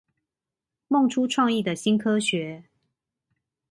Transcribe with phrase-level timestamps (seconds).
[0.89, 2.63] 夢出創意的新科學